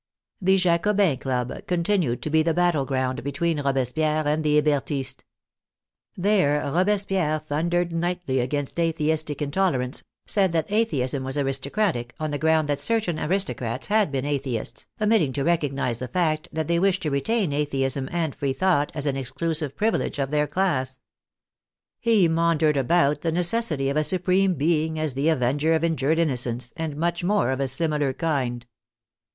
[0.41, 5.23] The Ja cobins' Club continued to be the battle ground between Robespierre and the Hebertists.
[6.17, 12.67] There Robespierre thundered nightly against atheistic intolerance, said that Atheism was aristocratic, on the ground
[12.67, 15.43] that certain aris THE FALL OF THE HEBERTISTS 83 tocrats had been Atheists, omitting to
[15.43, 20.17] recognize the fact that they wished to retain Atheism and Freethought as an exclusive privilege
[20.17, 20.99] of their class.
[21.99, 26.17] He maundered about the necessity of a Supreme Being as the avenger of in jured
[26.17, 28.65] innocence, and much more of a similar kind.